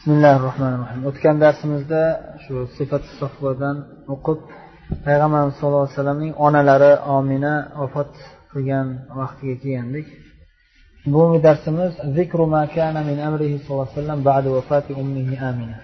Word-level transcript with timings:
bismillahi 0.00 0.38
rohmanir 0.48 0.78
rohim 0.84 1.00
o'tgan 1.10 1.36
darsimizda 1.44 2.02
shu 2.44 2.54
sifat 2.76 3.02
sohbadan 3.20 3.76
o'qib 4.14 4.38
payg'ambarimiz 5.06 5.54
sallallohu 5.58 5.84
alayhi 5.84 5.96
vasallamning 5.96 6.32
onalari 6.46 6.92
omina 7.16 7.54
vafot 7.80 8.12
qilgan 8.52 8.86
vaqtiga 9.20 9.54
kelgandik. 9.62 10.06
Bugungi 11.12 11.40
darsimiz 11.46 11.92
zikru 12.16 12.44
ma 12.54 12.62
kana 12.74 13.00
min 13.10 13.18
amrihi 13.28 13.56
sallallohu 13.62 13.86
alayhi 13.88 13.98
vasallam 13.98 14.20
ba'da 14.28 14.48
vafati 14.56 14.92
ummihi. 15.02 15.34
Amina. 15.50 15.78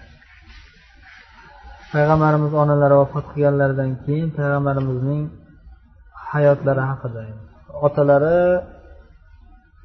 Payg'ambarimiz 1.93 2.51
onalari 2.63 2.95
vafot 3.03 3.25
qilganlaridan 3.33 3.91
keyin 4.05 4.29
payg'ambarimizning 4.37 5.21
hayotlari 6.31 6.83
haqida 6.89 7.21
otalari 7.85 8.39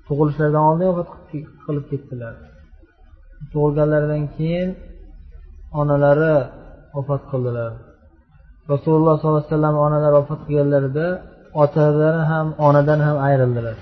tug'ilishlaridan 0.06 0.62
oldin 0.70 0.86
vafot 0.90 1.10
qilib 1.64 1.86
ketdilar. 1.92 2.34
Tug'ilganlaridan 3.52 4.24
keyin 4.36 4.68
onalari 5.80 6.34
vafot 6.94 7.22
qildilar. 7.30 7.72
Rasululloh 8.72 9.14
sollallohu 9.20 9.42
alayhi 9.42 9.52
vasallam 9.54 9.76
onalari 9.86 10.14
vafot 10.20 10.40
qilganlarida 10.46 11.06
otalari 11.62 12.22
ham 12.32 12.46
onadan 12.66 13.00
ham 13.06 13.16
ayrildilar. 13.28 13.76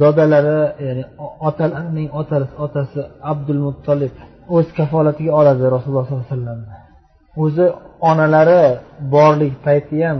Dodalari 0.00 0.60
ya'ni 0.86 1.04
otalarining 1.48 2.08
otasi 2.20 2.52
otasi 2.64 3.00
abdul 3.32 3.60
muttolib 3.66 4.12
o'z 4.56 4.68
kafolatiga 4.78 5.32
oladi 5.40 5.64
rasululloh 5.74 6.04
sollallohu 6.06 6.26
alayhi 6.26 6.36
vasallamni 6.36 6.76
o'zi 7.44 7.66
onalari 8.10 8.62
borlik 9.14 9.54
payti 9.66 9.96
ham 10.06 10.18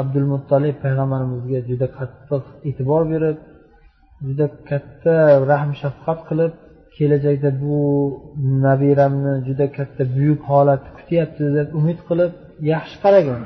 abdul 0.00 0.26
muttolib 0.32 0.76
payg'ambarimizga 0.84 1.60
juda 1.68 1.86
qattiq 1.98 2.44
e'tibor 2.68 3.02
berib 3.12 3.36
juda 4.26 4.46
katta 4.68 5.14
rahm 5.50 5.70
shafqat 5.82 6.18
qilib 6.28 6.52
kelajakda 6.96 7.50
bu 7.62 7.78
nabiramni 8.64 9.32
juda 9.46 9.66
katta 9.76 10.02
buyuk 10.14 10.40
holat 10.50 10.82
kutyapti 10.96 11.44
deb 11.56 11.68
umid 11.78 11.98
qilib 12.08 12.32
yaxshi 12.72 12.96
qaragan. 13.04 13.42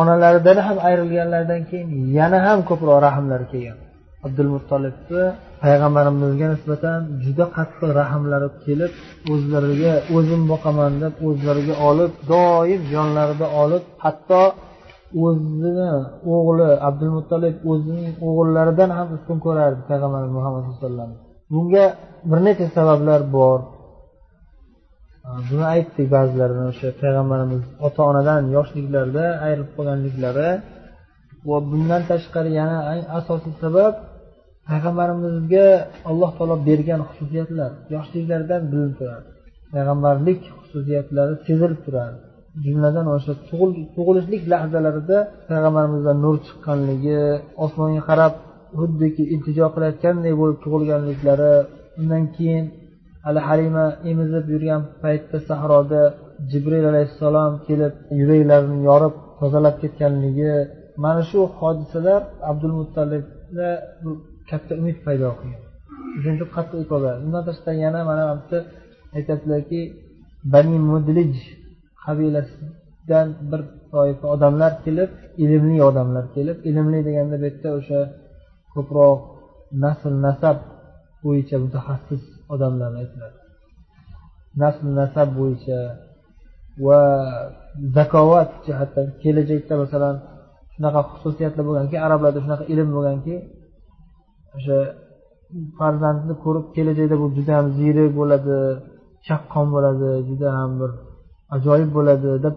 Onalaridan 0.00 0.58
ham 0.66 0.78
ayrilganlaridan 0.88 1.62
keyin 1.70 1.88
yana 2.18 2.38
ham 2.46 2.58
ko'proq 2.68 2.98
rahmlari 3.06 3.46
kelgan. 3.52 3.78
Abdul 4.26 4.50
muttolibni 4.54 5.24
payg'ambarimizga 5.62 6.46
nisbatan 6.54 6.98
juda 7.24 7.44
qattiq 7.56 7.90
rahmlari 8.00 8.48
kelib 8.64 8.92
o'zlariga 9.32 9.92
o'zim 10.16 10.42
boqaman 10.52 10.92
deb 11.02 11.14
o'zlariga 11.28 11.74
olib 11.88 12.12
doim 12.32 12.82
yonlarida 12.96 13.46
olib 13.62 13.84
hatto 14.04 14.42
o'zini 15.26 15.90
o'g'li 16.34 16.70
abdul 16.88 17.12
muttolib 17.16 17.54
o'zining 17.72 18.12
o'g'illaridan 18.28 18.90
ham 18.98 19.08
ustun 19.16 19.38
ko'rardi 19.46 19.82
payg'ambarimiz 19.90 20.32
muhammad 20.38 20.62
sallallohu 20.64 21.06
alayhi 21.06 21.12
vasallam. 21.12 21.23
Bunga 21.52 21.84
bir 22.30 22.38
necha 22.46 22.66
sabablar 22.76 23.20
bor. 23.36 23.58
Buni 25.48 25.64
aytdik 25.74 26.06
ba'zilarini 26.16 26.64
o'sha 26.70 26.88
payg'ambarimiz 27.02 27.62
ota 27.86 28.00
onadan 28.10 28.42
yoshliklarida 28.56 29.26
ayrilib 29.44 29.70
qolganliklari. 29.76 30.50
Va 31.48 31.58
bundan 31.70 32.02
tashqari 32.10 32.50
yana 32.60 32.78
asosiy 33.18 33.54
sabab 33.62 33.92
payg'ambarimizga 34.68 35.66
alloh 36.10 36.30
taolo 36.36 36.56
bergan 36.68 37.00
xususiyatlar 37.08 37.70
yoshliklaridan 37.94 38.62
bilinib 38.70 38.94
turadi. 39.00 39.28
Payg'ambarlik 39.74 40.40
xususiyatlari 40.60 41.34
sezilib 41.46 41.80
turadi. 41.86 42.18
Jumladan 42.64 43.06
o'sha 43.14 43.32
tug'ilishlik 43.96 44.42
lahzalarida 44.52 45.18
payg'ambarimizdan 45.50 46.16
nur 46.24 46.36
chiqqanligi 46.46 47.20
osmonga 47.64 48.02
qarab 48.10 48.34
xuddiki 48.78 49.22
iltijo 49.34 49.66
qilayotganday 49.74 50.34
bo'lib 50.40 50.58
tug'ilganliklari 50.64 51.52
undan 52.00 52.22
keyin 52.36 52.64
hali 53.26 53.40
halima 53.48 53.86
emizib 54.10 54.44
yurgan 54.54 54.82
paytda 55.02 55.38
sahroda 55.48 56.02
jibril 56.50 56.84
alayhissalom 56.92 57.52
kelib 57.66 57.92
yuraklarini 58.20 58.78
yorib 58.88 59.14
tozalab 59.40 59.74
ketganligi 59.82 60.52
mana 61.04 61.22
shu 61.30 61.40
hodisalar 61.58 62.20
abdul 62.50 62.74
muttalibda 62.80 63.68
katta 64.50 64.72
umid 64.80 64.98
paydo 65.06 65.28
qilgan. 65.40 65.62
Shuning 66.22 66.38
qattiq 66.56 66.78
e'tibor 66.82 67.02
undan 67.26 67.42
tashqari 67.48 67.78
yana 67.86 68.00
mana 68.10 68.24
bu 68.30 68.34
yerda 69.16 69.80
bani 70.52 70.76
mudlij 70.90 71.34
qabilasidan 72.04 73.28
bir 73.50 73.60
toifa 73.92 74.26
odamlar 74.34 74.72
kelib 74.84 75.10
ilmli 75.44 75.76
odamlar 75.88 76.24
kelib 76.36 76.56
ilmli 76.70 77.00
deganda 77.08 77.36
bu 77.40 77.44
yerda 77.48 77.68
o'sha 77.78 78.00
ko'proq 78.74 79.18
nasl 79.84 80.12
nasab 80.26 80.56
bo'yicha 81.24 81.56
mutaxassis 81.64 82.22
odamlarni 82.54 82.98
aytiladi 83.02 83.38
nasl 84.62 84.84
nasab 85.00 85.28
bo'yicha 85.40 85.78
va 86.86 87.00
zakovat 87.96 88.50
jihatdan 88.66 89.06
kelajakda 89.22 89.74
masalan 89.82 90.16
shunaqa 90.74 91.00
xususiyatlar 91.12 91.64
bo'lganki 91.68 91.96
arablarda 92.06 92.40
shunaqa 92.44 92.64
ilm 92.72 92.88
bo'lganki 92.96 93.34
o'sha 94.56 94.78
farzandni 95.78 96.34
ko'rib 96.44 96.66
kelajakda 96.76 97.16
bu 97.22 97.26
juda 97.36 97.52
ham 97.58 97.66
ziyrak 97.78 98.10
bo'ladi 98.20 98.56
chaqqon 99.26 99.66
bo'ladi 99.74 100.08
juda 100.28 100.48
ham 100.58 100.70
bir 100.80 100.90
ajoyib 101.56 101.90
bo'ladi 101.96 102.30
deb 102.44 102.56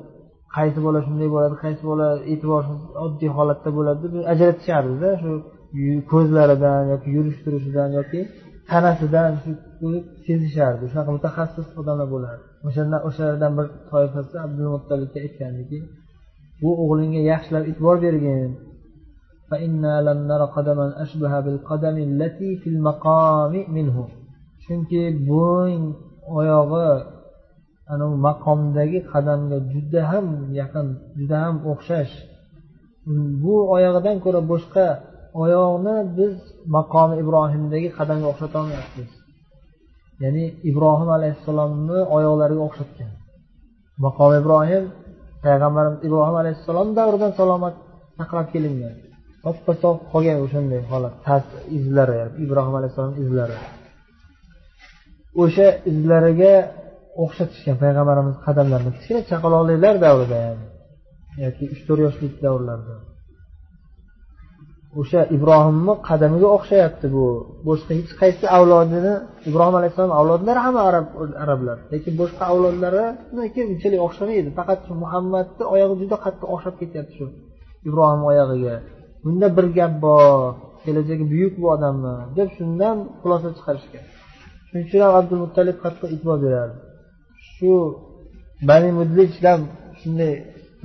qaysi 0.55 0.79
bola 0.85 0.99
shunday 1.07 1.29
bo'ladi 1.35 1.55
qaysi 1.63 1.83
bola 1.89 2.07
e'tiborsiz 2.31 2.79
oddiy 3.05 3.29
holatda 3.37 3.69
bo'ladi 3.77 4.03
deb 4.13 4.23
ajratishardida 4.33 5.09
shu 5.21 5.31
ko'zlaridan 6.11 6.81
yoki 6.93 7.09
yurish 7.17 7.39
turishidan 7.45 7.89
yoki 7.99 8.19
tanasidan 8.69 9.31
sezishardi. 10.25 10.83
Shunaqa 10.91 11.11
mutaxassis 11.17 11.67
odamlar 11.79 12.07
bo'lardi. 12.13 12.43
O'shandan 12.67 13.01
o'shalardan 13.07 13.51
bir 13.57 13.65
toifasi 13.91 14.35
abdul 14.45 14.67
muttalibga 14.75 15.19
aytgandiki 15.25 15.77
bu 16.61 16.69
o'g'lingga 16.83 17.21
yaxshilab 17.31 17.63
e'tibor 17.69 17.95
bergin. 18.05 18.51
Chunki 24.63 25.01
buning 25.29 25.83
oyog'i 26.39 26.89
anavi 27.93 28.15
maqomdagi 28.27 28.99
qadamga 29.11 29.57
juda 29.71 30.01
ham 30.11 30.25
yaqin 30.59 30.87
juda 31.17 31.37
ham 31.43 31.55
o'xshash. 31.71 32.13
Bu 33.41 33.53
oyog'idan 33.75 34.17
ko'ra 34.25 34.41
boshqa 34.51 34.85
oyoqni 35.43 35.95
biz 36.17 36.33
maqomi 36.77 37.15
ibrohimdagi 37.23 37.89
qadamga 37.97 38.27
o'xshatolmayapmiz. 38.31 39.09
Ya'ni 40.23 40.45
ibrohim 40.69 41.09
alayhissalomni 41.17 41.99
oyoqlariga 42.15 42.61
o'xshatgan. 42.67 43.11
Maqomi 44.05 44.35
ibrohim 44.43 44.83
payg'ambarimiz 45.45 45.99
ibrohim 46.07 46.35
alayhissalom 46.41 46.87
davridan 46.99 47.31
salomat 47.39 47.75
saqlab 48.19 48.47
kelingan. 48.53 48.95
Soppa 49.43 49.73
sog' 49.83 49.99
qolgan 50.11 50.37
o'shanday 50.45 50.81
holat 50.91 51.15
izlari 51.77 52.17
ibrohim 52.45 52.73
alayhissalom 52.79 53.13
izlari. 53.23 53.57
O'sha 55.43 55.67
izlariga 55.91 56.53
o'xshatishgan 57.23 57.77
payg'ambarimiz 57.83 58.35
qadamlarini 58.45 58.91
kichkina 58.97 59.21
chaqaloqliklar 59.31 59.95
davrida 60.05 60.37
ya'ni 60.45 60.65
yoki 61.45 61.63
uch 61.73 61.81
to'rt 61.87 62.01
yoshlik 62.05 62.33
davrlarida 62.45 62.95
o'sha 64.99 65.21
ibrohimni 65.35 65.93
qadamiga 66.09 66.47
o'xshayapti 66.57 67.07
bu. 67.15 67.25
Boshqa 67.67 67.91
hech 67.99 68.11
qaysi 68.21 68.45
avlodini 68.57 69.13
ibrohim 69.49 69.75
alayhissalom 69.79 70.13
avlodlari 70.19 70.59
hamma 70.65 70.81
arab 70.89 71.05
arablar. 71.43 71.77
Lekin 71.93 72.13
boshqa 72.21 72.43
avlodlariniki 72.51 73.61
unchalik 73.71 73.99
o'xshamaydi? 74.07 74.49
Faqat 74.59 74.79
shu 74.85 74.93
muhammadni 75.03 75.63
oyog'i 75.73 75.95
juda 76.01 76.17
qattiq 76.25 76.47
o'xshab 76.55 76.75
ketyapti 76.81 77.13
shu 77.19 77.25
ibrohim 77.87 78.21
oyog'iga. 78.31 78.75
Bunda 79.23 79.47
bir 79.57 79.65
gap 79.77 79.93
bor 80.05 80.39
kelajagi 80.85 81.25
buyuk 81.33 81.53
bu 81.61 81.65
odamni 81.75 82.15
deb 82.37 82.49
shundan 82.57 82.97
xulosa 83.21 83.49
chiqarishgan. 83.57 84.03
Shuning 84.67 84.83
uchun 84.87 84.99
ham 85.05 85.13
abdul 85.19 85.39
muttalib 85.43 85.77
qattiq 85.83 86.09
e'tibor 86.15 86.37
berardi 86.45 86.77
shu 87.57 87.71
bani 88.69 88.89
mudlijdan 88.99 89.59
shunday 89.99 90.33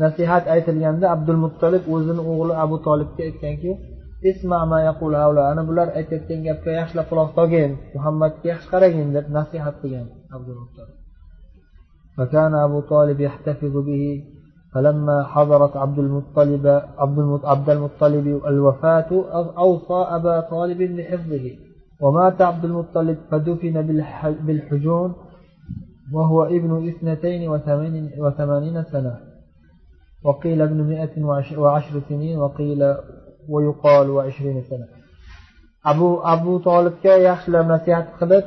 nasihat 0.02 0.44
aytilganda 0.54 1.06
abdul 1.14 1.38
muttalib 1.44 1.82
o'zini 1.94 2.22
o'g'li 2.32 2.54
abu 2.64 2.76
tolibga 2.86 3.22
aytganki 3.28 3.70
ana 5.50 5.62
bular 5.68 5.88
aytayotgan 5.98 6.40
gapga 6.46 6.70
yaxshilab 6.80 7.06
quloq 7.10 7.28
solgin 7.36 7.70
muhammadga 7.94 8.46
yaxshi 8.52 8.68
qaragin 8.72 9.08
deb 9.16 9.26
abdul 10.36 10.58
muttalib 10.62 11.02
فكان 12.16 12.54
أبو 12.54 12.80
طالب 12.80 13.20
يحتفظ 13.20 13.76
به. 13.76 14.24
فلما 14.74 15.24
حضرت 15.24 15.76
عبد 15.76 15.98
المطلب 15.98 16.82
عبد 17.44 17.70
المطلب 17.70 18.26
الوفاة 18.46 19.10
أوصى 19.58 20.00
أبا 20.16 20.40
طالب 20.40 20.82
بحفظه. 20.96 21.50
ومات 22.00 22.42
عبد 22.42 22.64
المطلب 22.64 23.18
فدفن 23.30 23.82
بالحجون 24.46 25.14
وهو 26.12 26.44
ابن 26.44 26.88
اثنتين 26.88 27.48
وثمانين 28.18 28.82
سنة. 28.82 29.16
وقيل 30.24 30.62
ابن 30.62 30.82
مئة 30.82 31.24
وعشر 31.58 32.00
سنين 32.08 32.38
وقيل 32.38 32.94
abu 35.90 36.08
abu 36.34 36.52
tolibga 36.68 37.14
yaxshilab 37.28 37.66
nasihat 37.74 38.06
qilib 38.18 38.46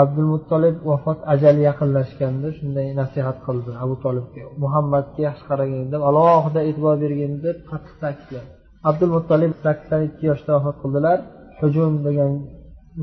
abdul 0.00 0.28
muttolib 0.32 0.76
vafot 0.90 1.18
ajali 1.34 1.62
yaqinlashganda 1.68 2.48
shunday 2.58 2.88
nasihat 3.00 3.36
qildi 3.46 3.72
abu 3.84 3.94
tolibga 4.04 4.44
muhammadga 4.62 5.20
yaxshi 5.28 5.44
qaragin 5.50 5.84
deb 5.92 6.02
alohida 6.10 6.60
e'tibor 6.68 6.96
bergin 7.04 7.32
deb 7.44 7.56
qattiq 7.70 7.94
ta'kidladi 8.02 8.48
abdul 8.88 9.12
muttolib 9.16 9.52
sakson 9.64 10.00
ikki 10.08 10.24
yoshda 10.30 10.50
vafot 10.56 10.76
qildilar 10.82 11.18
hujum 11.60 11.92
degan 12.06 12.32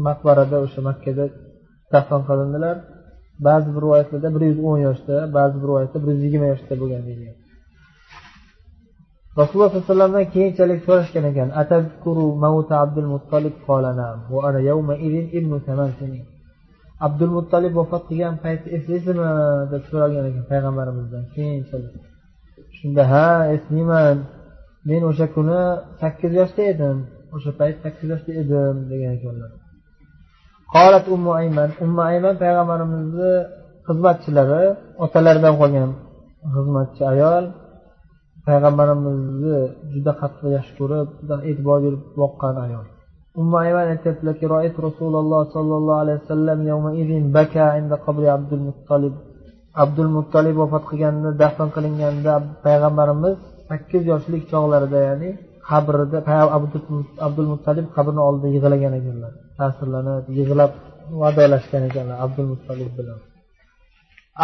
maqbarada 0.07 0.57
o'sha 0.65 0.81
makkada 0.89 1.25
dafn 1.93 2.21
qilindilar. 2.29 2.75
Ba'zi 3.47 3.69
bir 3.75 3.81
rivoyatlarda 3.85 4.29
bir 4.35 4.41
yuz 4.49 4.59
o'n 4.69 4.79
yoshda 4.87 5.15
ba'zi 5.37 5.55
bir 5.61 5.67
rivoyatda 5.69 5.97
bir 6.03 6.09
yuz 6.13 6.21
yigirma 6.25 6.47
yoshda 6.53 6.73
bo'lgan 6.81 7.01
deyilgan. 7.07 7.35
Rasululloh 9.39 9.69
sollallohu 9.69 9.81
alayhi 9.81 9.89
vasallamdan 9.89 10.25
keyinchalik 10.35 10.79
so'rashgan 10.87 11.23
ekan 11.31 11.49
abdul 12.81 13.07
muttolib 13.13 13.53
abdul 17.05 17.31
muttolib 17.37 17.73
vafot 17.79 18.03
qilgan 18.09 18.35
payti 18.43 18.67
eslaysizmi 18.77 19.31
deb 19.71 19.83
so'ralgan 19.89 20.25
ekan 20.29 20.43
payg'ambarimizdan 20.51 21.23
keyinchalik. 21.35 21.93
Shunda 22.77 23.03
ha 23.11 23.27
eslayman 23.55 24.17
men 24.89 25.01
o'sha 25.09 25.25
kuni 25.35 25.61
sakkiz 26.01 26.31
yoshda 26.39 26.61
edim 26.73 26.97
o'sha 27.35 27.51
payt 27.59 27.75
sakkiz 27.83 28.07
yoshda 28.13 28.31
edim 28.41 28.75
degan 28.91 29.11
ekanlar. 29.17 29.51
Qolat 30.73 31.05
ummu 31.15 31.31
ayman 31.41 31.69
ummu 31.85 32.01
ayman 32.11 32.35
payg'ambarimizni 32.43 33.33
xizmatchilari 33.87 34.63
otalaridan 35.05 35.53
qolgan 35.61 35.89
xizmatchi 36.55 37.01
ayol 37.13 37.43
payg'ambarimizni 38.47 39.57
juda 39.93 40.11
qattiq 40.21 40.49
yaxshi 40.57 40.73
ko'rib 40.79 41.07
juda 41.19 41.35
e'tibor 41.49 41.77
berib 41.85 42.03
boqqan 42.21 42.55
ayol. 42.65 42.85
Ummu 43.41 43.55
ayman 43.65 43.87
aytyaptilarki 43.93 44.45
roit 44.53 44.75
rasululloh 44.87 45.41
sollallohu 45.55 46.01
alayhi 46.03 46.19
vasallam 46.21 46.59
baka 47.37 47.65
inda 47.79 47.95
qabri 48.05 48.27
abdul 48.37 48.63
muttolib 48.67 49.15
abdul 49.83 50.09
muttolib 50.17 50.55
vafot 50.61 50.83
qilganda 50.89 51.29
dafn 51.41 51.67
qilinganda 51.75 52.33
payg'ambarimiz 52.65 53.35
sakkiz 53.69 54.03
yoshlik 54.11 54.43
chog'larida 54.51 54.99
ya'ni 55.07 55.29
qabrida 55.69 56.19
abdul 57.27 57.47
muttalib 57.53 57.87
qabrini 57.95 58.21
oldida 58.27 58.47
yig'lagan 58.55 58.93
ekanlar. 58.99 59.31
Ta'sirlanib 59.59 60.25
yig'lab 60.39 60.71
vadolashgan 61.21 61.83
ekanlar 61.89 62.17
abdul 62.25 62.47
muttalib 62.53 62.91
bilan. 62.97 63.19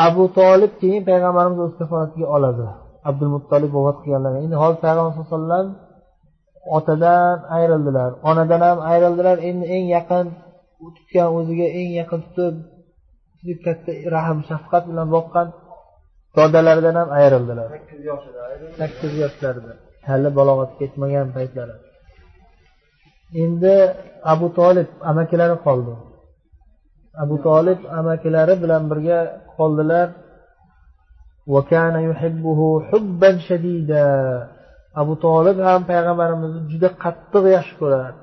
Abu 0.07 0.24
tolib 0.38 0.72
keyin 0.81 1.01
payg'ambarimiz 1.10 1.60
o'z 1.66 1.74
kafolatiga 1.80 2.28
oladi. 2.38 2.68
Abdul 3.10 3.32
muttolib 3.36 3.72
vafot 3.78 3.98
qilganlar. 4.04 4.32
Endi 4.46 4.56
hozir 4.64 4.78
payg'ambar 4.84 5.12
sallallohu 5.14 5.30
alayhi 5.30 5.38
vasallam 5.38 5.68
otadan 6.78 7.38
ayrildilar 7.58 8.12
onadan 8.30 8.62
ham 8.68 8.78
ayrildilar. 8.92 9.38
Endi 9.50 9.66
eng 9.76 9.86
yaqin 9.98 10.26
tutgan 10.96 11.30
o'ziga 11.38 11.68
eng 11.80 11.90
yaqin 12.00 12.20
tutib 12.26 12.56
juda 13.46 13.62
katta 13.66 13.92
rahm 14.16 14.40
shafqat 14.50 14.84
bilan 14.90 15.08
boqqan 15.16 15.48
dodalaridan 16.36 16.96
ham 17.02 17.10
ayrildilar. 17.20 17.68
Sakkiz 17.76 18.02
yoshida 18.10 18.42
sakkiz 18.82 19.12
yoshlarida. 19.24 19.72
Hali 20.10 20.30
balog'atga 20.40 20.82
yetmagan 20.86 21.28
paytlari. 21.38 21.76
Endi 23.44 23.76
abu 24.34 24.48
tolib 24.60 24.90
amakilari 25.10 25.56
qoldi. 25.66 25.94
Abu 27.24 27.36
tolib 27.48 27.80
amakilari 28.00 28.54
bilan 28.64 28.84
birga 28.92 29.20
qoldilar 29.58 30.08
وكان 31.54 31.96
يحبه 32.10 32.60
حبا 32.88 33.31
شديدا. 33.38 34.10
abu 35.01 35.13
tolib 35.25 35.57
ham 35.68 35.81
payg'ambarimizni 35.92 36.62
juda 36.72 36.90
qattiq 37.04 37.44
yaxshi 37.56 37.75
ko'rardi 37.81 38.19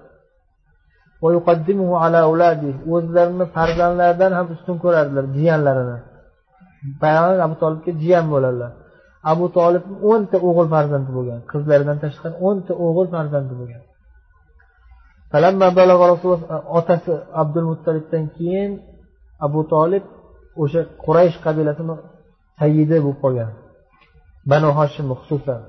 o'zlarini 2.95 3.47
farzandlaridan 3.57 4.33
ham 4.39 4.47
ustun 4.55 4.77
ko'rardilar 4.85 5.25
jiyanlarini 5.37 5.99
payg'ambar 7.03 7.39
abu 7.47 7.57
tolibga 7.63 7.93
jiyan 8.03 8.25
bo'ladilar 8.33 8.73
abu 9.33 9.47
tolib 9.59 9.85
o'nta 10.11 10.37
o'g'il 10.49 10.69
farzandi 10.75 11.11
bo'lgan 11.17 11.41
qizlaridan 11.53 11.97
tashqari 12.05 12.35
o'nta 12.49 12.73
o'g'il 12.87 13.09
farzandi 13.15 13.55
bo'lgan 13.61 13.83
otasi 16.79 17.13
abdul 17.43 17.67
muttalibdan 17.71 18.25
keyin 18.37 18.71
abu 19.47 19.61
tolib 19.75 20.05
o'sha 20.63 20.81
quraysh 21.05 21.37
qabilasini 21.47 21.95
sayyidi 22.60 22.98
bo'lib 23.06 23.18
qolgan 23.24 23.52
banu 24.52 24.70
hoshim 24.78 25.08
xususan 25.20 25.62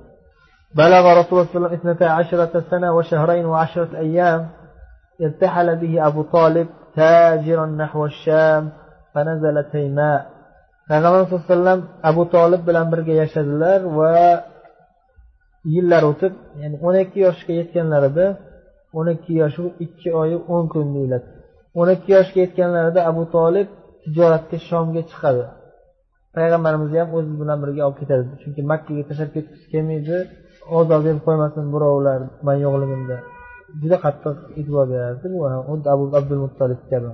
بلغ 0.81 1.05
رسول 1.21 1.35
الله 1.35 1.49
صلى 1.49 1.57
الله 1.57 1.69
عليه 1.69 1.79
وسلم 1.79 1.79
اثنتا 1.79 2.05
عشرة 2.19 2.55
سنة 2.71 2.89
وشهرين 2.97 3.47
وعشرة 3.53 3.93
أيام 4.07 4.41
ارتحل 5.25 5.69
به 5.83 5.93
أبو 6.09 6.23
طالب 6.23 6.69
تاجرا 6.97 7.67
نحو 7.67 8.01
الشام 8.11 8.63
فنزل 9.13 9.57
تيماء 9.73 10.21
payg'ambar 10.89 11.21
sallallohu 11.21 11.45
alayhi 11.45 11.53
vasallam 11.53 11.81
abu 12.11 12.23
tolib 12.35 12.61
bilan 12.69 12.87
birga 12.93 13.15
yashadilar 13.23 13.81
va 13.99 14.15
yillar 15.75 16.03
o'tib 16.11 16.33
ya'ni 16.63 16.77
o'n 16.87 16.95
ikki 17.05 17.19
yoshga 17.27 17.53
yetganlarida 17.61 18.27
o'n 18.99 19.07
ikki 19.15 19.33
yoshu 19.43 19.65
ikki 19.85 20.09
oyu 20.23 20.39
o'n 20.55 20.65
kun 20.73 20.87
deyiladi 20.97 21.27
o'n 21.81 21.89
ikki 21.95 22.11
yoshga 22.17 22.39
yetganlarida 22.45 23.01
abu 23.11 23.23
tolib 23.37 23.69
tijoratga 24.03 24.59
shomga 24.69 25.03
chiqadi 25.11 25.45
Payg'ambarimizni 26.38 26.98
ham 27.02 27.10
o'zi 27.18 27.34
bilan 27.42 27.58
birga 27.64 27.82
olib 27.88 27.98
ketadi. 28.02 28.24
Chunki 28.42 28.62
makkaga 28.72 29.04
tashlab 29.10 29.30
ketgisi 29.36 29.66
kelmaydi. 29.74 30.18
Ozod 30.78 31.02
berib 31.06 31.22
qo'ymasin 31.28 31.66
birovlar 31.74 32.20
man 32.48 32.58
yo'qligimda. 32.66 33.18
Juda 33.82 33.98
qattiq 34.06 34.36
e'tibor 34.60 34.86
berardi 34.94 35.26
bu 35.34 35.40
xuddi 35.68 35.88
abu 35.94 36.04
abdul 36.20 36.40
muttolib 36.46 36.82
kabi. 36.92 37.10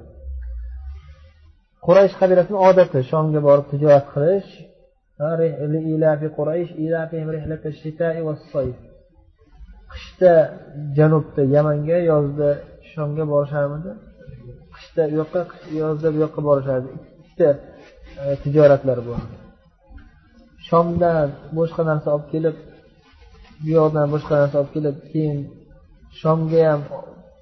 Quraysh 1.85 2.13
qabilasini 2.21 2.59
odati 2.69 2.99
shomga 3.11 3.39
borib 3.47 3.65
tijorat 3.71 4.05
qilish. 4.13 4.49
Qishda 9.93 10.33
janubda 10.97 11.41
yamanga 11.55 11.97
yozda 12.11 12.49
shomga 12.91 13.23
borisharmidi 13.33 13.91
qishda 14.75 15.03
u 15.11 15.13
yoqqa 15.21 15.41
yozda 15.81 16.07
bu 16.13 16.17
yoqqa 16.25 16.41
borishardi 16.49 16.89
ikkita 17.21 17.49
Э, 18.21 18.35
tijoratlar 18.43 18.99
bor. 19.07 19.19
Shomdan 20.67 21.27
boshqa 21.57 21.81
narsa 21.89 22.07
olib 22.15 22.27
kelib 22.33 22.55
bu 23.63 23.69
yoqdan 23.77 24.05
boshqa 24.13 24.33
narsa 24.41 24.55
olib 24.61 24.71
kelib 24.75 24.97
keyin 25.11 25.37
shomga 26.21 26.61
ham 26.69 26.81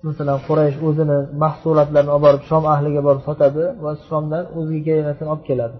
masalan 0.07 0.39
quraysh 0.47 0.77
o'zini 0.88 1.18
mahsulotlarini 1.44 2.12
olib 2.15 2.23
borib 2.27 2.44
shom 2.50 2.63
ahliga 2.73 3.01
borib 3.07 3.23
sotadi 3.27 3.63
va 3.83 3.91
shomdan 4.07 4.44
o'ziga 4.59 4.83
kerakligini 4.97 5.31
olib 5.33 5.44
keladi. 5.50 5.77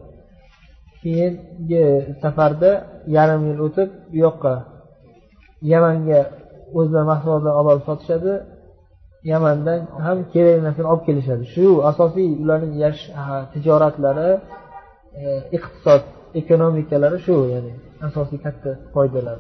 Keyingi 1.02 1.84
safarda 2.22 2.72
yarim 3.16 3.42
yil 3.50 3.60
o'tib 3.68 3.90
bu 4.12 4.18
yoqqa 4.26 4.54
yamanga 5.72 6.22
o'zlari 6.80 7.06
mahsulotlarni 7.12 7.58
olib 7.60 7.68
borib 7.70 7.84
sotishadi 7.90 8.34
yamandan 9.32 9.80
ham 10.06 10.18
kerak 10.34 10.58
narsani 10.66 10.88
olib 10.94 11.04
kelishadi. 11.08 11.44
Shu 11.54 11.66
asosiy 11.90 12.30
ularning 12.44 12.74
tijoratlari 13.54 14.30
E, 15.20 15.24
iqtisod 15.58 16.04
ekonomikalari 16.42 17.18
shu 17.26 17.36
ya'ni 17.54 17.74
asosiy 18.08 18.40
katta 18.46 18.70
foydalar 18.94 19.40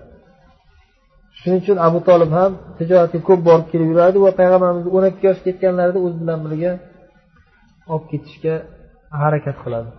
shuning 1.39 1.59
uchun 1.63 1.77
abu 1.87 1.99
tolib 2.07 2.31
ham 2.39 2.51
tijoratga 2.79 3.19
ko'p 3.27 3.41
borib 3.49 3.67
kelib 3.71 3.87
yurardi 3.91 4.17
va 4.25 4.31
payg'ambarimiz 4.39 4.85
o'n 4.95 5.05
ikki 5.11 5.23
yoshga 5.29 5.47
yetganlarida 5.51 5.99
o'zi 6.05 6.17
bilan 6.21 6.39
birga 6.45 6.71
olib 7.93 8.05
ketishga 8.11 8.55
harakat 9.21 9.57
qiladi. 9.63 9.89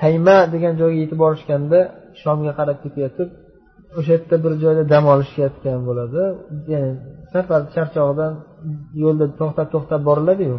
Tayma 0.00 0.36
degan 0.54 0.74
joyga 0.80 0.98
yetib 1.02 1.18
borishganda 1.24 1.78
shomga 2.22 2.52
qarab 2.58 2.78
ketayotib 2.84 3.28
o'sha 3.98 4.10
yerda 4.14 4.36
bir 4.44 4.52
joyda 4.62 4.82
dam 4.92 5.04
olishayotgan 5.14 5.80
bo'ladi. 5.88 6.20
Ya'ni 6.72 6.90
safar 7.32 7.60
charchog'idan 7.74 8.32
yo'lda 9.02 9.26
to'xtab 9.40 9.68
to'xtab 9.74 10.00
boriladiyu. 10.08 10.56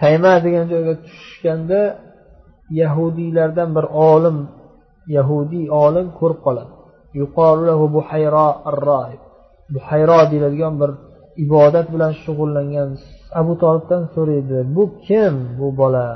Tayma 0.00 0.32
degan 0.46 0.64
joyga 0.72 0.94
tushishganda 1.04 1.80
yahudiylardan 2.80 3.70
bir 3.76 3.86
olim 4.10 4.38
yahudiy 5.16 5.64
olim 5.84 6.06
ko'rib 6.18 6.40
qoladi. 6.46 6.72
Buhayro 9.74 10.20
deyiladigan 10.30 10.74
bir 10.80 10.90
ibodat 11.44 11.86
bilan 11.94 12.12
shug'ullangan 12.22 12.90
abu 13.40 13.52
tolibdan 13.62 14.02
so'raydi 14.14 14.58
bu 14.74 14.82
kim 15.06 15.34
bu 15.58 15.66
bola? 15.80 16.06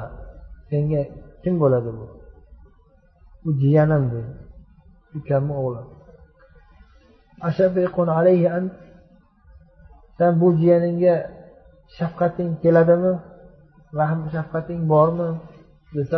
Senga 0.69 1.03
kim 1.43 1.55
bo'ladi 1.63 1.91
bu? 1.99 2.07
Bu 3.43 3.51
jiyanim 3.63 4.05
deydi 4.13 4.33
ukamni 5.19 5.55
o'g'li. 5.63 5.83
San 10.19 10.33
bu 10.41 10.49
jiyaningga 10.61 11.15
shafqating 11.97 12.51
keladimi? 12.63 13.13
Rahm 13.99 14.21
shafqating 14.35 14.81
bormi? 14.93 15.29
desa 15.96 16.18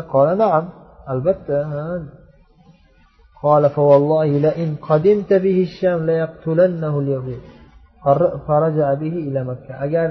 albatta 1.12 1.58
قال 3.41 3.63
فوالله 3.70 4.29
لئن 4.46 4.70
قدمت 4.89 5.31
به 5.34 5.58
الشام 5.67 6.00
ليقتلنه 6.05 6.93
اليهود 7.00 7.41
فرجع 8.48 8.88
به 9.01 9.13
إلى 9.27 9.39
مكة 9.50 9.74
agar 9.86 10.08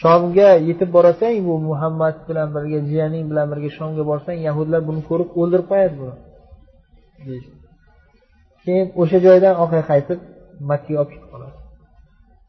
shomga 0.00 0.48
yetib 0.68 0.92
borasan 0.96 1.34
bu 1.46 1.54
muhammad 1.70 2.14
bilan 2.28 2.48
birga 2.54 2.78
jiyaning 2.90 3.24
bilan 3.30 3.46
birga 3.52 3.70
shomga 3.78 4.02
borsang 4.10 4.38
yahudlar 4.48 4.80
buni 4.88 5.00
ko'rib 5.08 5.28
o'ldirib 5.40 5.66
qo'yadi 5.70 5.94
buni 6.00 6.14
keyin 8.64 8.86
o'sha 9.00 9.18
joydan 9.26 9.54
orqaga 9.62 9.84
qaytib 9.92 10.18
makkaga 10.70 10.98
olib 11.02 11.10
ketib 11.12 11.28
qoladi 11.32 11.56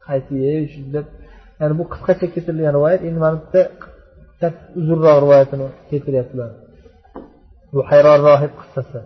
qaytib 0.06 0.34
deb 0.94 1.06
ya'ni 1.60 1.74
bu 1.78 1.84
qisqacha 1.92 2.26
keltirilgan 2.34 2.72
rivoyat 2.76 3.00
endi 3.08 3.18
mana 3.24 3.36
bitta 3.42 3.60
uzunroq 4.79 5.17
rivoyatini 5.23 5.67
keltiryaptilar. 5.89 6.51
Bu 7.73 7.79
hayron 7.89 8.19
rohib 8.27 8.53
qissasi. 8.59 8.99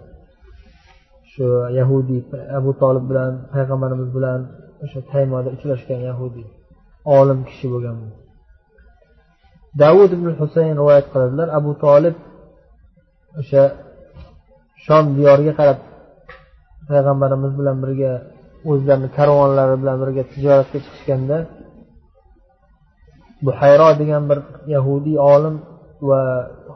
Shu 1.31 1.45
yahudiy 1.79 2.21
abu 2.59 2.71
tolib 2.81 3.05
bilan 3.11 3.31
payg'ambarimiz 3.53 4.09
bilan 4.17 4.39
o'sha 4.83 4.99
taymoda 5.11 5.49
uchrashgan 5.55 6.01
yahudiy 6.09 6.47
olim 7.17 7.39
kishi 7.49 7.65
bo'lgan 7.73 7.95
bu. 8.01 8.07
Davud 9.81 10.09
ibn 10.17 10.27
husayn 10.39 10.73
rivoyat 10.81 11.05
qiladilar. 11.13 11.47
Abu 11.59 11.71
tolib 11.85 12.15
o'sha 13.39 13.63
shom 14.85 15.05
diyoriga 15.17 15.53
qarab 15.59 15.79
payg'ambarimiz 16.89 17.51
bilan 17.59 17.77
birga 17.83 18.11
o'zlarini 18.71 19.09
karvonlari 19.17 19.75
bilan 19.81 19.97
birga 20.03 20.23
tijoratga 20.33 20.77
chiqishganda 20.85 21.37
buhayro 23.45 23.89
degan 24.01 24.23
bir 24.29 24.39
yahudiy 24.75 25.17
olim 25.33 25.55
va 26.09 26.21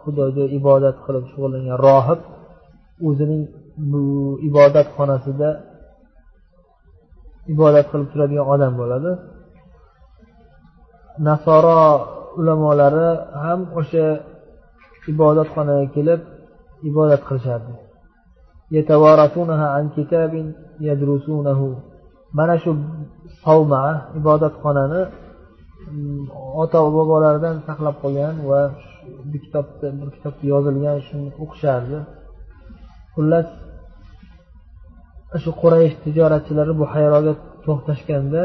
xudoga 0.02 0.46
ibodat 0.60 0.96
qilib 1.06 1.26
shug'ullangan 1.32 1.78
rohib 1.88 2.20
o'zining 3.08 3.44
bu 3.92 4.04
ibodatxonasida 4.50 5.50
ibodat 7.54 7.86
qilib 7.92 8.08
turadigan 8.14 8.46
odam 8.54 8.74
bo'ladi. 8.82 9.12
Nasoro 11.28 11.82
ulamolari 12.40 13.10
ham 13.44 13.60
o'sha 13.80 14.06
ibodatxonaga 15.12 15.86
kelib 15.96 16.22
ibodat 16.90 17.22
qilishardi. 17.28 17.74
Mana 22.38 22.56
shu 22.64 22.72
savma 23.44 23.84
ibodatxonani 24.20 25.02
Mm, 25.88 26.28
ota 26.62 26.80
bobolaridan 26.96 27.56
saqlab 27.68 27.96
qolgan 28.04 28.36
va 28.50 28.62
bir 29.30 29.40
kitobda 29.46 29.88
bir 30.00 30.10
kitobda 30.16 30.44
yozilgan 30.54 30.98
shuni 31.08 31.30
o'qishardi. 31.44 32.00
Xullas 33.16 33.48
shu 35.44 35.52
quraysh 35.62 35.96
tijoratchilari 36.04 36.74
bu 36.82 36.86
hayroga 36.94 37.34
to'xtashganda 37.66 38.44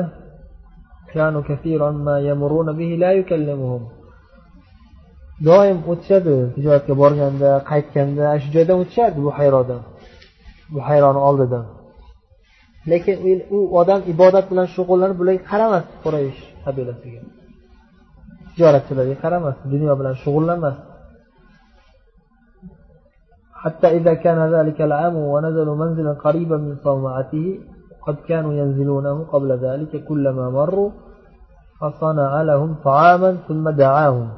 doim 5.48 5.78
o'tishadi 5.92 6.34
tijoratga 6.54 6.94
borganda 7.02 7.50
qaytganda 7.70 8.24
shu 8.42 8.48
joydan 8.56 8.76
o'tishardi 8.82 9.18
bu 9.26 9.30
hayrodan 9.38 9.82
bu 10.72 10.78
hayroni 10.88 11.20
oldidan. 11.28 11.64
Lekin 12.90 13.16
u 13.56 13.58
odam 13.80 14.00
ibodat 14.12 14.44
bilan 14.50 14.66
shug'ullanib 14.74 15.16
bularga 15.20 15.42
qaramasdi 15.52 15.94
quraysh. 16.04 16.40
qabilasiga 16.65 17.21
tijoratchilarga 18.53 19.15
qaramasdi 19.23 19.65
dunyo 19.73 19.93
bilan 19.99 20.15
shug'ullanmasdi 20.23 20.89
حتى 23.63 23.87
إذا 23.97 24.13
كان 24.23 24.39
ذلك 24.55 24.79
العام 24.87 25.15
ونزلوا 25.33 25.75
منزلا 25.83 26.13
قريبا 26.25 26.57
من 26.57 26.75
صومعته 26.87 27.45
قد 28.05 28.17
كانوا 28.29 28.53
ينزلونه 28.61 29.17
قبل 29.33 29.49
ذلك 29.65 29.91
كلما 30.09 30.45
مروا 30.57 30.91
فصنع 31.79 32.41
لهم 32.49 32.71
طعاما 32.87 33.31
ثم 33.47 33.65
دعاهم 33.69 34.29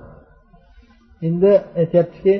endi 1.28 1.52
aytyaptiki 1.82 2.34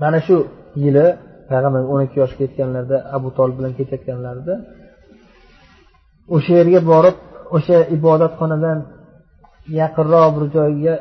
mana 0.00 0.18
shu 0.26 0.36
yili 0.82 1.06
payg'ambar 1.50 1.82
o'n 1.92 2.00
ikki 2.06 2.16
yoshga 2.22 2.42
yetganlarida 2.46 2.98
abu 3.16 3.28
tolib 3.38 3.56
bilan 3.58 3.72
ketayotganlarida 3.78 4.54
o'sha 6.34 6.52
yerga 6.60 6.80
borib 6.92 7.16
o'sha 7.55 7.77
ibodatxonadan 7.95 8.79
yaqinroq 9.79 10.27
bir 10.35 10.45
joyga 10.55 10.95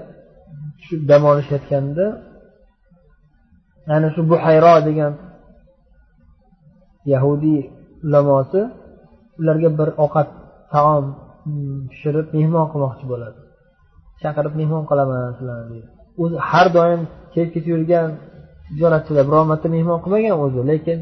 tushib 0.79 1.03
dam 1.11 1.23
olishayotganda 1.31 2.07
ana 3.95 4.09
shu 4.15 4.21
buhayro 4.31 4.75
degan 4.89 5.13
yahudiy 7.13 7.61
ulamosi 8.07 8.61
ularga 9.41 9.71
bir 9.79 9.89
ovqat 10.05 10.29
taom 10.73 11.05
pishirib 11.91 12.27
mehmon 12.37 12.67
qilmoqchi 12.73 13.05
bo'ladi. 13.13 13.39
Chaqirib 14.23 14.55
mehmon 14.61 14.85
qilaman 14.91 15.23
sizlarni 15.39 15.67
deydi. 15.73 15.89
O'zi 16.23 16.37
har 16.51 16.67
doim 16.77 17.01
kelib 17.33 17.51
ketib 17.55 17.71
yurgan 17.75 18.09
tijoratchilar 18.69 19.25
biror 19.29 19.45
marta 19.51 19.69
mehmon 19.77 19.99
qilmagan 20.05 20.35
o'zi 20.45 20.61
lekin 20.71 20.99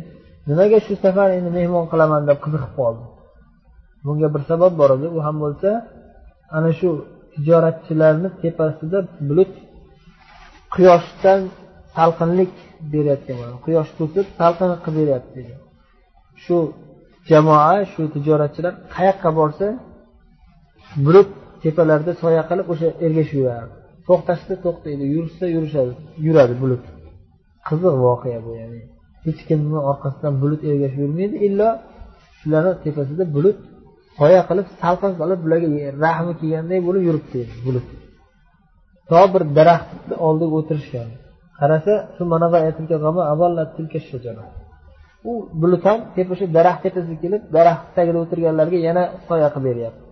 nimaga 0.48 0.78
shu 0.86 0.94
safar 1.04 1.28
endi 1.38 1.50
mehmon 1.58 1.84
qilaman 1.92 2.22
deb 2.28 2.38
qiziqib 2.44 2.72
qoldi? 2.80 3.04
Bunga 4.06 4.28
bir 4.34 4.42
sabab 4.50 4.72
bor 4.80 4.90
edi. 4.96 5.06
U 5.16 5.18
ham 5.26 5.36
bo'lsa 5.44 5.70
ana 6.56 6.70
shu 6.78 6.88
tijoratchilarni 7.34 8.28
tepasida 8.42 8.98
bulut 9.28 9.52
quyoshdan 10.74 11.40
salqinlik 11.96 12.52
berayotgan 12.92 13.38
quyosh 13.64 13.90
to'sib 13.98 14.26
salqin 14.38 14.70
qilib 14.84 14.96
beryapti 15.00 15.40
shu 16.44 16.56
jamoa 17.30 17.76
shu 17.92 18.02
tijoratchilar 18.14 18.74
qayoqqa 18.96 19.30
borsa 19.38 19.66
bulut 21.06 21.28
tepalarida 21.62 22.12
soya 22.22 22.42
qilib 22.50 22.66
o'sha 22.72 22.88
ergashib 23.06 23.38
yurardi 23.42 23.74
to'xtashsa 24.08 24.54
to'xtaydi 24.64 25.04
yurishsa 25.14 25.44
yurishadi 25.54 25.92
yuradi 26.26 26.54
bulut. 26.62 26.82
Qiziq 27.68 27.94
voqea 28.04 28.38
bu 28.46 28.50
ya'ni 28.60 28.80
hech 29.26 29.40
kimni 29.48 29.78
orqasidan 29.90 30.34
bulut 30.42 30.60
ergashib 30.70 31.00
yurmaydi 31.04 31.36
illo 31.46 31.68
shularni 32.38 32.72
tepasida 32.84 33.24
bulut 33.36 33.58
soya 34.18 34.40
qilib 34.48 34.66
salqin 34.82 35.12
qilib 35.20 35.38
bularga 35.44 35.68
rahmi 36.04 36.32
kelganday 36.40 36.78
bo'lib 36.86 37.02
yuribdi 37.08 37.40
bulut 37.66 37.86
to 39.10 39.20
bir 39.32 39.42
daraxtni 39.58 40.14
oldiga 40.26 40.54
o'tirishgan. 40.60 41.08
Qarasa 41.58 41.92
shu 42.16 42.22
mana 42.32 42.46
u 45.30 45.32
bulut 45.60 45.82
ham 45.88 45.98
deb 46.16 46.28
o'sha 46.34 46.46
daraxt 46.56 46.80
tepasiga 46.84 47.18
kelib 47.24 47.42
daraxt 47.56 47.86
tagida 47.96 48.18
o'tirganlarga 48.24 48.78
yana 48.88 49.02
soya 49.28 49.48
qilib 49.54 49.66
beryapti. 49.68 50.02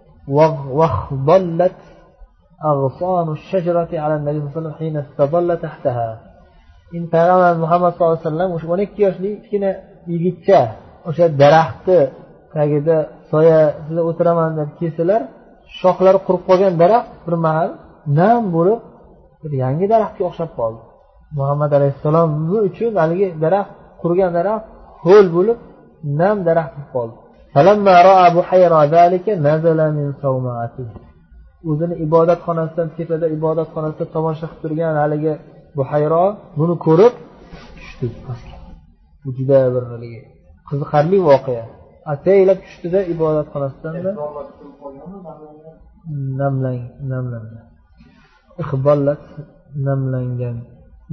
Endi 6.96 7.08
payg'ambarimiz 7.14 7.60
muhammad 7.64 7.90
sallallohu 7.94 8.16
alayhi 8.16 8.28
vasallam 8.28 8.50
o'sha 8.56 8.66
o'n 8.74 8.80
ikki 8.86 9.00
yoshli 9.06 9.30
kichkina 9.42 9.70
yigitcha 10.12 10.60
o'sha 11.08 11.26
daraxtni 11.42 12.00
tagida 12.54 12.96
soyasida 13.34 14.00
o'tiraman 14.08 14.50
deb 14.58 14.70
kelsalar 14.80 15.22
shoxlari 15.80 16.18
qurib 16.26 16.42
qolgan 16.48 16.72
daraxt 16.82 17.12
bir 17.26 17.34
mahal 17.46 17.70
nam 18.18 18.42
bo'lib 18.56 18.80
bir 19.42 19.52
yangi 19.62 19.86
daraxtga 19.92 20.22
o'xshab 20.30 20.50
qoldi. 20.58 20.80
Muhammad 21.38 21.70
alayhissalom 21.78 22.28
uchun 22.68 22.92
haligi 23.02 23.28
daraxt 23.44 23.72
qurigan 24.02 24.30
daraxt 24.38 24.66
ho'l 25.04 25.26
bo'lib 25.36 25.58
nam 26.20 26.36
daraxt 26.48 26.72
bo'lib 26.76 26.90
qoldi. 26.96 27.16
O'zini 31.70 31.94
ibodatxonasidan 32.06 32.88
tepada 32.96 33.26
ibodatxonasida 33.36 34.06
tomosha 34.14 34.46
qilib 34.50 34.60
turgan 34.62 34.94
haligi 35.02 35.32
buhayro 35.78 36.24
buni 36.58 36.74
ko'rib 36.86 37.14
tushdi. 37.78 38.06
Bu 39.22 39.30
juda 39.36 39.58
bir 39.74 39.84
haligi 39.92 40.20
qiziqarli 40.68 41.18
voqea. 41.30 41.64
Ataylab 42.12 42.58
tushdida 42.64 43.00
ibodatxonasidan 43.12 43.94
namlang 46.40 46.80
namlandi. 47.12 47.58
Namlangan 49.88 50.56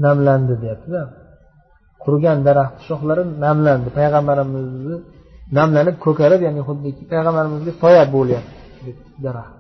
namlandi 0.06 0.54
deyaptida. 0.64 1.02
Qurigan 2.04 2.38
daraxt 2.48 2.80
shoxlari 2.88 3.24
namlandi. 3.46 3.88
Payg'ambarimizni 3.98 4.96
namlanib 5.58 5.96
ko'karib 6.06 6.40
ya'ni 6.48 6.62
xuddiki 6.68 7.04
payg'ambarimizga 7.12 7.74
soya 7.82 8.04
bo'lyapti 8.16 8.92
daraxt. 9.26 9.56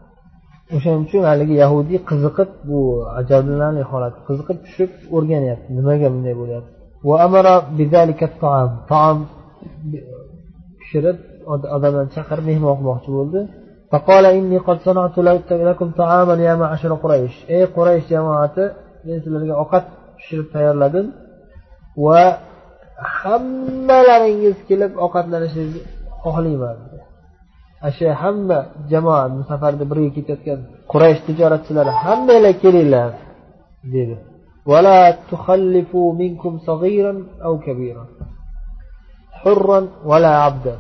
O'shaning 0.76 1.04
uchun 1.08 1.24
haligi 1.32 1.56
yahudiy 1.64 2.00
qiziqib 2.10 2.50
bu 2.70 2.80
ajablanarli 3.20 3.84
holat 3.92 4.16
qiziqib 4.28 4.58
tushib 4.66 4.92
o'rganyapti. 5.16 5.68
Nimaga 5.78 6.08
bunday 6.14 6.36
bo'lyapti? 6.42 6.72
Taom 8.92 9.18
pishirib 10.92 11.18
odamlarni 11.76 12.12
chaqirib 12.16 12.46
mehmon 12.52 12.74
qilmoqchi 12.80 13.10
bo'ldi. 13.18 13.40
Ey 17.56 17.64
quraysh 17.76 18.06
jamoati 18.14 18.64
men 19.06 19.18
sizlarga 19.24 19.54
ovqat 19.64 19.86
pishirib 20.18 20.48
tayyorladim 20.54 21.06
va 22.06 22.24
hammalaringiz 23.20 24.58
kelib 24.70 24.92
ovqatlanishingizni 25.06 25.82
xohlayman 26.24 26.78
shu 27.98 28.06
hamma 28.22 28.60
jamoa 28.92 29.24
safarda 29.50 29.84
birga 29.92 30.10
ketayotgan 30.18 30.60
quraysh 30.92 31.20
tijoratchilari 31.28 31.92
hammanglar 32.04 32.54
kelinglar 32.64 33.12
dedi. 33.96 34.16
hurron 39.44 39.86
vala 40.12 40.32
abdan. 40.48 40.80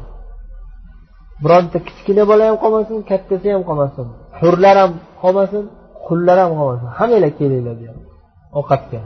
Bironta 1.43 1.77
kichkina 1.87 2.23
bola 2.31 2.43
ham 2.49 2.57
qolmasin 2.63 2.97
kattasi 3.09 3.47
ham 3.53 3.63
qolmasin. 3.69 4.07
Hurlar 4.41 4.75
ham 4.81 4.91
qolmasin 5.21 5.63
qullar 6.07 6.37
ham 6.43 6.51
qolmasin. 6.59 6.87
Hammanglar 6.99 7.31
kelinglar 7.39 7.75
deyapti. 7.81 8.07
Ovqatga 8.59 8.99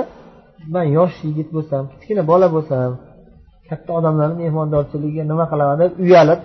man 0.74 0.86
yosh 0.98 1.16
yigit 1.26 1.48
bo'lsam 1.56 1.82
kichkina 1.92 2.22
bola 2.30 2.46
bo'lsam 2.56 2.90
katta 3.68 3.90
odamlarni 3.98 4.36
mehmondorchiligiga 4.42 5.24
nima 5.32 5.44
qilaman? 5.52 5.76
deb 5.82 5.92
uyalib 6.04 6.40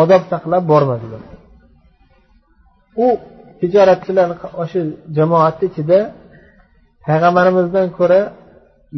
odob 0.00 0.22
saqlab 0.32 0.62
bormadilar. 0.72 1.22
U 3.04 3.06
tijoratchilar 3.60 4.28
o'sha 4.62 4.80
jamoatni 5.16 5.64
ichida 5.70 5.98
payg'ambarimizdan 7.06 7.86
ko'ra 7.98 8.20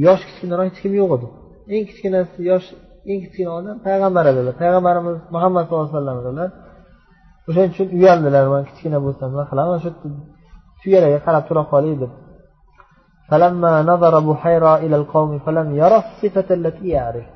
yosh 0.07 0.23
kichkinaroq 0.29 0.67
hech 0.69 0.79
kim 0.85 0.93
yo'q 1.01 1.11
edi. 1.17 1.27
Eng 1.75 1.85
kichkinasi 1.89 2.39
yosh 2.51 2.67
eng 3.11 3.19
kichkina 3.25 3.51
odam 3.59 3.77
payg'ambar 3.87 4.25
edilar. 4.33 4.55
Payg'ambarimiz 4.63 5.17
muhammad 5.35 5.65
sallallohu 5.67 5.89
alayhi 5.89 5.99
vasallam 5.99 6.19
edilar 6.23 6.51
o'shaning 7.48 7.72
uchun 7.74 7.88
uyaldilar 7.98 8.46
man 8.54 8.62
kichkina 8.68 8.98
bo'lsam 9.06 9.28
nima 9.34 9.46
qilaman 9.52 9.78
shu 9.84 9.90
tuyalarga 10.82 11.20
qarab 11.26 11.44
tura 11.48 11.64
qolay 11.74 11.96
deb 12.04 12.14
فلما 13.30 13.74
نظر 13.92 14.14
بحيرة 14.30 14.74
إلى 14.84 14.96
القوم 15.02 15.32
فلم 15.46 15.68
يرى 15.82 15.98
الصفة 16.04 16.48
التي 16.60 16.88
يعرف 16.96 17.28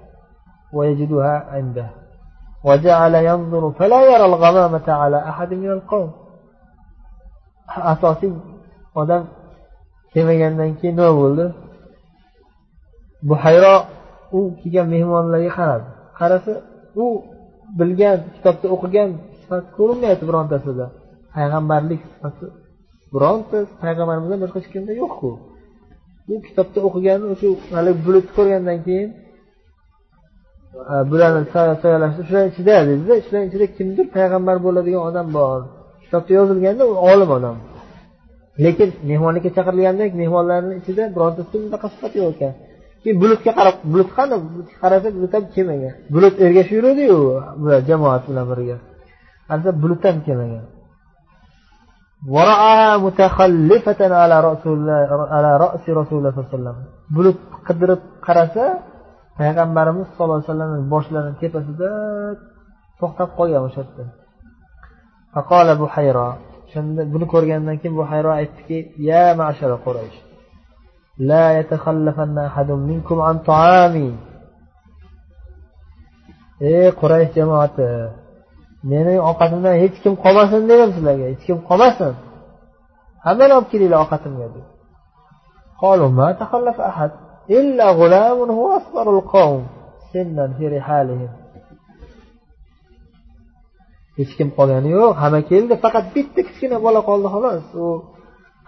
ويجدها 0.76 1.36
عنده 1.56 1.88
وجعل 2.68 3.14
ينظر 3.30 3.64
فلا 3.80 4.02
يرى 4.12 4.26
الغمامة 4.32 4.88
على 5.02 5.18
أحد 5.32 5.50
من 5.64 5.72
القوم 5.78 6.12
asosiy 7.94 8.32
odam 9.02 9.24
kelmagandan 10.14 10.72
keyin 10.80 10.96
nima 10.98 11.12
bo'ldi 11.22 11.46
buhayro 13.30 13.76
u 14.38 14.40
kelgan 14.60 14.88
mehmonlarga 14.94 15.52
qaradi 15.58 15.88
qarasa 16.20 16.54
u 17.04 17.06
bilgan 17.80 18.18
kitobda 18.36 18.68
o'qigan 18.76 19.10
sifat 19.43 19.65
ko'rinmayapti 19.77 20.25
birontasida. 20.31 20.87
Payg'ambarlik 21.35 22.01
sifati 22.13 22.45
bironta 23.15 23.59
payg'ambarimizdan 23.83 24.39
boshqa 24.43 24.59
hech 24.61 24.71
kimda 24.75 24.93
yo'qku. 25.03 25.31
Bu 26.27 26.35
kitobda 26.47 26.79
o'qigani 26.89 27.25
o'sha 27.33 27.49
haligi 27.77 28.01
bulutni 28.07 28.33
ko'rgandan 28.39 28.79
keyin 28.87 29.11
bularni 31.11 31.43
soyalashtirib 31.83 32.27
shularni 32.29 32.51
ichida 32.53 32.75
dedida 32.89 33.15
shularni 33.25 33.47
ichida 33.51 33.67
kimdir 33.77 34.07
payg'ambar 34.17 34.57
bo'ladigan 34.67 35.03
odam 35.09 35.27
bor. 35.39 35.59
Kitobda 36.05 36.33
yozilganda 36.39 36.83
u 36.93 36.95
olim 37.11 37.31
odam. 37.39 37.57
Lekin 38.65 38.89
mehmonlikka 39.11 39.51
chaqirilganda 39.57 40.05
mehmonlarni 40.21 40.75
ichida 40.81 41.03
birontasida 41.15 41.59
bunaqa 41.65 41.87
sifat 41.95 42.13
yo'q 42.21 42.29
ekan. 42.35 42.53
Keyin 43.03 43.17
bulutga 43.23 43.51
qarab 43.59 43.77
bulut 43.93 44.11
qani? 44.17 44.37
Qarasa 44.83 45.09
bulut 45.17 45.33
ham 45.37 45.45
kelmagan 45.55 45.95
bulut 46.15 46.35
ergashib 46.45 46.75
yuruvdiyu 46.79 47.19
bular 47.61 47.81
jamoat 47.91 48.23
bilan 48.31 48.47
birga. 48.53 48.77
hali 49.53 49.71
bulut 49.83 50.03
ham 50.07 50.19
kelmagan 50.27 50.67
bulut 57.15 57.39
qidirib 57.67 58.03
qarasa 58.27 58.65
payg'ambarimiz 59.39 60.07
sallallohu 60.15 60.39
alayhi 60.39 60.51
vasallam 60.53 60.71
boshlarini 60.95 61.35
tepasida 61.43 61.91
to'xtab 63.01 63.31
qolgan 63.39 63.63
o'sha 63.69 63.81
yerda. 63.83 64.05
Faqola 65.35 65.73
bu 65.81 65.87
hayro 65.95 66.29
shunda 66.73 67.03
buni 67.13 67.27
ko'rgandan 67.33 67.77
keyin 67.81 67.95
bu 67.99 68.05
hayro 68.11 68.31
aytdiki 68.41 68.79
ya 69.09 69.25
mashara 69.41 69.77
quraysh 69.87 70.19
la 71.29 71.45
yatakhallafanna 71.59 72.43
ahadun 72.49 72.81
minkum 72.91 73.19
an 73.31 73.37
taami. 73.51 74.09
Ey 76.73 76.87
quraysh 77.01 77.31
jamoati 77.39 77.89
meni 78.91 79.15
ovqatimdan 79.29 79.75
hech 79.83 79.97
kim 80.05 80.15
qolmasin 80.25 80.63
dedim 80.71 80.91
sizlarga 80.97 81.25
hech 81.33 81.43
kim 81.49 81.59
qolmasin. 81.69 82.13
Hammani 83.27 83.53
olib 83.59 83.69
kelinglar 83.73 83.99
ovqatimga 84.05 84.47
dedi 84.47 84.61
hech 94.19 94.33
kim 94.39 94.49
qolgani 94.57 94.91
yo'q 94.99 95.13
hamma 95.23 95.41
keldi 95.51 95.75
faqat 95.85 96.07
bitta 96.17 96.41
kichkina 96.49 96.77
bola 96.87 97.01
qoldi 97.09 97.29
xolos. 97.35 97.65
U 97.85 97.87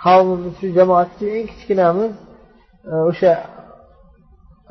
qavmimiz 0.05 0.55
shu 0.61 0.66
jamoat 0.79 1.09
ichida 1.14 1.33
eng 1.38 1.46
kichkinamiz 1.53 2.12
e, 2.90 2.94
o'sha 3.11 3.33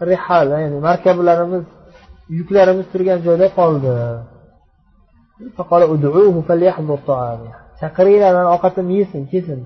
rihal 0.10 0.48
ya'ni 0.54 0.78
markablarimiz 0.88 1.64
yuklarimiz 2.38 2.86
turgan 2.94 3.20
joyda 3.28 3.48
qoldi. 3.60 3.94
فقال 5.58 5.82
ادعوه 5.84 6.42
فليحضر 6.42 6.98
طعامه. 7.08 7.52
تقرينا 7.82 8.34
من 8.34 8.46
وقت 8.46 8.78
يسن 8.78 9.26
جسم. 9.34 9.64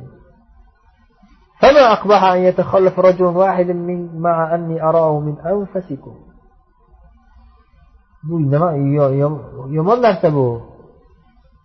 فما 1.61 1.91
أقبح 1.93 2.23
أن 2.23 2.39
يتخلف 2.39 2.99
رجل 2.99 3.25
واحد 3.25 3.65
من 3.65 4.19
مع 4.19 4.55
أني 4.55 4.83
أراه 4.83 5.19
من 5.19 5.39
أنفسكم. 5.39 6.15
بو 8.23 8.39
نما 8.39 8.71
يوم 8.71 9.41
يوم 9.69 9.89
نرتبو 9.89 10.59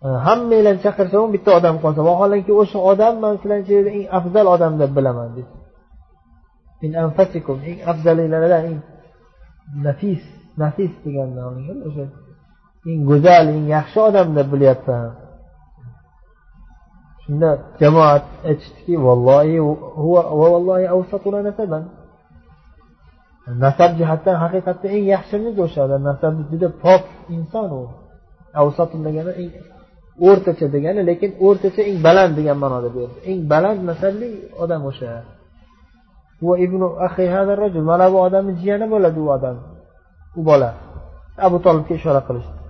هم 0.03 0.49
ميلن 0.49 0.79
شكر 0.79 1.27
بيت 1.31 1.47
أدم 1.47 1.77
قصة 1.77 2.01
وحالن 2.01 2.41
كي 2.41 2.61
أش 2.61 2.75
أدم؟ 2.75 3.21
من 3.21 3.37
سلن 3.37 3.87
إن 3.87 4.07
أفضل 4.09 4.47
أدم 4.47 4.77
دبلا 4.77 5.11
من 5.11 5.35
بيت. 5.35 5.45
من 6.83 6.95
أنفسكم. 6.95 7.53
إن 7.53 7.89
أفضل 7.89 8.19
إلى 8.19 8.47
لا 8.47 8.67
إن 8.67 8.79
نفيس 9.75 10.23
نفيس 10.57 10.91
تجمعون 11.05 11.59
يلا 11.59 11.95
شو 11.95 12.22
eng 12.89 13.01
go'zal 13.09 13.45
eng 13.55 13.65
yaxshi 13.75 13.97
odam 14.07 14.27
deb 14.37 14.47
bilyapman. 14.53 15.07
Shunda 17.23 17.49
jamoat 17.79 18.25
aytishdiki 18.49 18.95
vallohi 19.05 19.57
nasab 23.63 23.91
jihatdan 23.99 24.35
haqiqatda 24.43 24.87
eng 24.95 25.05
yaxshimiz 25.13 25.55
o'sha 25.65 25.79
odam 25.87 26.01
nasabi 26.09 26.41
juda 26.51 26.67
pok 26.83 27.03
inson 27.35 27.69
u. 27.81 27.83
Avsatul 28.61 29.01
degani 29.07 29.31
eng 29.41 29.51
o'rtacha 30.27 30.65
degani 30.75 31.01
lekin 31.09 31.31
o'rtacha 31.47 31.81
eng 31.89 31.97
baland 32.07 32.33
degan 32.39 32.57
ma'noda 32.63 32.89
berdi. 32.97 33.17
Eng 33.29 33.39
baland 33.51 33.79
nasabli 33.89 34.29
odam 34.63 34.81
o'sha. 34.89 35.11
Mana 37.89 38.05
bu 38.13 38.17
odamni 38.27 38.53
jiyani 38.61 38.85
bo'ladi 38.93 39.19
u 39.25 39.27
odam 39.37 39.57
u 40.39 40.41
bola. 40.49 40.69
Abu 41.45 41.57
tolibga 41.65 41.93
ishora 41.99 42.21
qilishdi. 42.27 42.62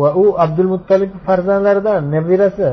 va 0.00 0.08
u 0.22 0.24
abdul 0.44 0.68
muttalib 0.74 1.10
farzandlaridan 1.26 2.00
nabirasi 2.14 2.70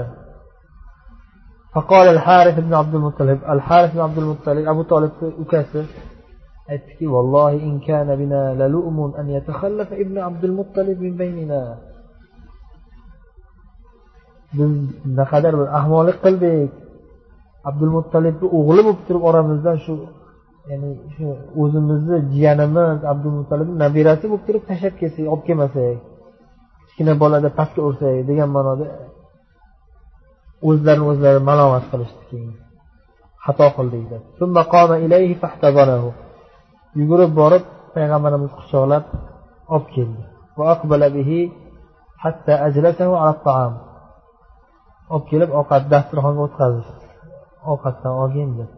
فقال 1.77 2.07
الحارث 2.15 2.55
بن 2.59 2.73
عبد 2.73 2.95
المطلب 2.95 3.39
الحارث 3.49 3.93
بن 3.93 4.01
عبد 4.07 4.17
المطلب 4.17 4.67
أبو 4.67 4.81
طالب 4.91 5.11
ukasi 5.43 5.81
aytdiki 6.73 7.05
vallohi 7.13 7.57
in 7.67 7.75
kana 7.87 8.13
bina 8.21 8.41
lalu'mun 8.61 9.11
an 9.19 9.27
yatakhallafa 9.35 9.95
ibn 10.03 10.15
abdul 10.29 10.55
muttalib 10.59 10.97
min 11.05 11.13
baynina 11.21 11.61
biz 14.57 14.71
naqadar 15.19 15.53
bir 15.59 15.67
ahmoqlik 15.79 16.17
qildik 16.25 16.71
abdul 17.69 17.91
muttalibni 17.97 18.47
o'g'li 18.57 18.81
bo'lib 18.87 18.99
turib 19.07 19.23
oramizdan 19.29 19.77
shu 19.85 19.93
ya'ni 20.69 20.91
shu 21.15 21.25
o'zimizni 21.61 22.17
jiyanimiz 22.33 22.99
abdul 23.11 23.33
muttalibni 23.39 23.75
nabirasi 23.83 24.25
bo'lib 24.31 24.43
turib 24.47 24.63
tashlab 24.69 24.93
kelsak 25.01 25.25
olib 25.33 25.43
kelmasak 25.47 25.97
Kichkina 26.92 27.12
bolada 27.22 27.48
pastga 27.58 27.80
ursak 27.88 28.26
degan 28.30 28.48
ma'noda 28.56 28.86
o'zlarini 30.68 31.04
o'zlari 31.12 31.40
malomat 31.48 31.84
qilishdi 31.92 32.22
keyin. 32.30 32.54
Xato 33.44 33.66
qildik 33.76 34.04
deb 34.12 34.22
yugurib 37.00 37.32
borib 37.40 37.64
payg'ambarimiz 37.94 38.52
quchoqlab 38.58 39.04
olib 39.74 39.86
keldi. 39.94 40.22
Olib 45.14 45.24
kelib 45.30 45.50
ovqat 45.60 45.82
dasturxonga 45.92 46.42
o'tkazdi 46.46 46.82
ovqatdan 47.72 48.12
olgin 48.22 48.50
deb 48.58 48.70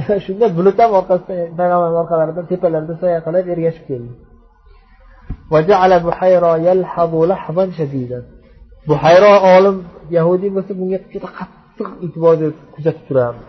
shunda 0.24 0.46
bulut 0.56 0.76
ham 0.82 0.90
orqasidan 1.00 1.48
payg'ambarni 1.60 1.98
orqalaridan 2.02 2.44
tepalarida 2.52 2.94
soya 3.02 3.18
qilib 3.26 3.46
ergashib 3.54 3.84
keldi. 3.90 4.12
Buhayro 8.88 9.32
olim 9.56 9.76
yahudiy 10.16 10.50
bo'lsa 10.56 10.72
bunga 10.80 10.98
juda 11.12 11.28
qattiq 11.38 11.88
e'tibor 12.04 12.34
berib 12.40 12.56
kuzatib 12.74 13.04
turardi 13.08 13.42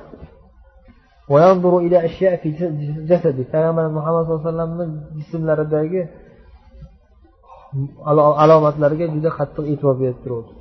payg'ambar 3.53 3.85
muhammad 3.97 4.21
sallallohu 4.25 4.43
alayhi 4.43 4.49
vasallamni 4.49 4.85
jismlaridagi 5.17 6.01
alomatlarga 8.43 9.05
juda 9.15 9.29
qattiq 9.39 9.65
e'tibor 9.71 9.95
berib 10.01 10.19
turuvdi 10.23 10.53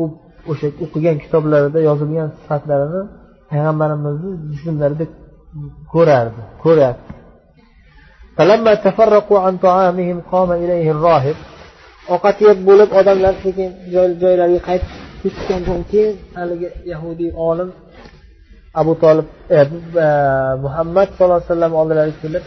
u 0.00 0.02
o'sha 0.50 0.68
o'qigan 0.84 1.16
kitoblarida 1.24 1.78
yozilgan 1.88 2.28
sifatlarini 2.38 3.02
payg'ambarimizni 3.50 4.30
jismlarida 4.52 5.04
ko'rardi 5.92 6.42
ko'ryapti. 6.64 7.12
Ovqat 12.14 12.38
yeb 12.48 12.58
bo'lib 12.68 12.90
odamlar 13.00 13.34
sekin 13.44 13.70
joylariga 13.94 14.60
qaytib 14.68 14.90
ketgandan 15.22 15.80
keyin 15.90 16.14
haligi 16.38 16.68
yahudiy 16.92 17.30
olim 17.48 17.70
abu 18.80 18.92
tolib 19.02 19.28
e, 19.58 19.60
e, 20.04 20.08
muhammad 20.64 21.08
sallallohu 21.16 21.38
alayhi 21.40 21.52
vasallam 21.52 21.72
oldilariga 21.80 22.18
kelib 22.24 22.44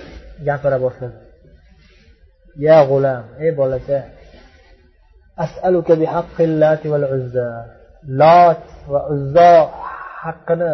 gapira 0.48 0.78
boshladi. 0.86 1.18
Ya 2.68 2.80
g'ulam 2.90 3.24
ey 3.44 3.52
bolacha 3.60 4.00
as'aluka 5.46 5.94
bihaqqi 6.02 6.44
llati 6.62 6.88
val 6.94 7.06
uzza 7.16 7.50
lot 8.22 8.64
va 8.92 9.00
uzzo 9.14 9.54
haqqini 10.24 10.72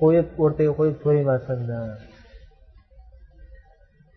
qo'yib 0.00 0.26
o'rtaga 0.44 0.72
qo'yib 0.78 0.96
so'rayman 1.04 1.40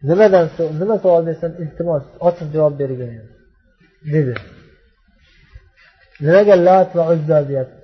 nimadan 0.09 0.45
nima 0.81 0.95
savol 1.03 1.23
bersam 1.29 1.51
iltimos 1.63 2.03
ochiq 2.27 2.47
javob 2.55 2.73
bergin 2.81 3.11
dedi. 4.13 4.35
Nimaga 6.25 6.55
lat 6.67 6.89
va 6.97 7.03
uzza 7.13 7.39
deyapti? 7.49 7.79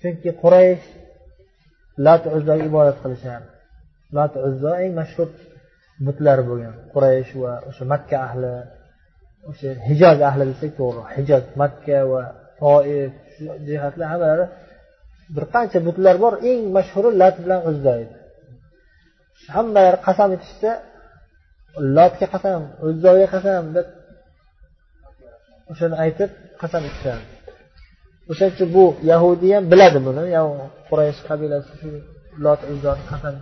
Chunki 0.00 0.30
quraysh 0.42 0.84
lat 2.06 2.22
uzzaga 2.36 2.64
ibodat 2.70 2.98
qilishardi 3.02 3.50
lat 4.16 4.32
uzzo 4.48 4.70
eng 4.82 4.92
mashhur 5.00 5.28
butlar 6.06 6.38
bo'lgan. 6.48 6.74
Quraysh 6.92 7.32
va 7.42 7.52
o'sha 7.68 7.84
makka 7.92 8.16
ahli 8.26 8.54
o'sha 9.50 9.70
hijoz 9.88 10.18
ahli 10.28 10.44
desak 10.50 10.72
to'g'ri. 10.80 11.02
Hijoz 11.16 11.44
makka 11.62 11.98
va 12.12 12.22
toif 12.60 13.12
shu 13.34 13.44
jihatlar 13.66 14.06
hammalari 14.12 14.46
bir 15.34 15.44
qancha 15.54 15.78
butlar 15.86 16.16
bor 16.24 16.34
eng 16.50 16.62
mashhuri 16.76 17.10
lat 17.20 17.36
bilan 17.44 17.60
uzzo 17.70 17.92
edi. 18.02 18.14
Hammalari 19.54 19.98
qasam 20.06 20.30
ichishsa 20.36 20.70
lotga 21.96 22.26
qasam 22.34 22.60
uzzoga 22.88 23.26
qasam 23.34 23.62
deb 23.76 23.86
o'shani 25.70 25.96
aytib 26.04 26.30
qasam 26.62 26.82
ichishadi 26.88 27.24
o'shaning 28.30 28.54
uchun 28.56 28.68
bu 28.76 28.84
yahudiy 29.12 29.52
ham 29.56 29.64
biladi 29.72 29.98
buni. 30.06 30.22
Quraysh 30.88 31.20
qabilasi 31.28 31.72
shu 31.80 31.88
lot 32.44 32.60
uzzoni 32.72 33.02
qasam 33.12 33.34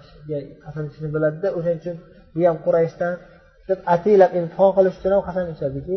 qasam 0.65 0.85
ichishni 0.89 1.09
biladida 1.15 1.49
o'shaning 1.59 1.81
uchun 1.83 1.97
bu 2.35 2.41
ham 2.49 2.57
qurayshdan 2.67 3.15
deb 3.69 3.79
ataylab 3.95 4.31
imtihon 4.41 4.71
qilish 4.77 4.97
uchun 4.99 5.13
ham 5.17 5.23
qasam 5.29 5.47
ichadiki 5.55 5.97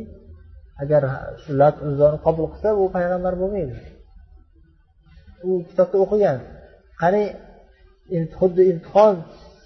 agar 0.84 1.02
shu 1.44 1.52
lat 1.62 1.76
uzzoni 1.88 2.18
qabul 2.26 2.46
qilsa 2.54 2.70
bu 2.80 2.84
payg'ambar 2.96 3.34
bo'lmaydi. 3.42 3.76
u 5.49 5.51
kitobda 5.69 5.97
o'qigan 6.05 6.39
qani 7.01 7.23
xuddi 8.39 8.63
imtihon 8.73 9.15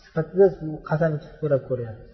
sifatida 0.03 0.47
qasam 0.89 1.11
ichib 1.19 1.35
so'rab 1.41 1.63
ko'ryapti 1.69 2.05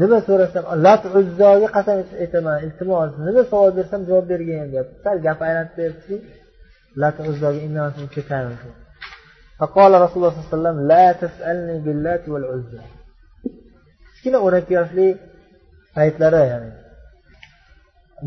nima 0.00 0.18
so'rasam 0.28 0.64
lat 0.86 1.02
uzzoga 1.18 1.68
qasam 1.76 1.96
aytaman 2.22 2.56
iltimos 2.66 3.10
nima 3.26 3.42
savol 3.50 3.70
bersam 3.78 4.00
javob 4.08 4.26
bergin 4.32 4.66
deyapti 4.72 4.94
sal 5.04 5.16
gap 5.26 5.38
aylanib 5.48 5.72
beribdiki 5.78 6.16
lat 7.02 7.16
uzzoga 7.30 7.60
indamasdan 7.66 8.06
ketadi 8.16 8.56
فقال 9.60 9.92
رسول 10.04 10.18
الله 10.18 10.32
صلى 10.34 10.42
الله 10.42 10.50
عليه 10.50 10.56
وسلم 10.58 10.78
لا 10.92 11.06
تسألني 11.22 11.76
باللات 11.84 12.24
والعزى 12.32 12.80
kichkina 14.24 14.38
o'n 14.46 14.54
ikki 14.60 14.72
yoshli 14.78 15.06
paytlari 15.96 16.42
ya'ni 16.52 16.70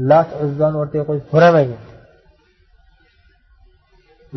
lat 0.10 0.30
uzzoni 0.43 0.77
o'rtaga 0.82 1.03
qo'yib 1.10 1.25
so'ramagin 1.32 1.82